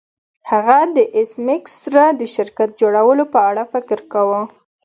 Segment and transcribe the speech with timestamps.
[0.51, 4.41] هغه د ایس میکس سره د شرکت جوړولو په اړه فکر کاوه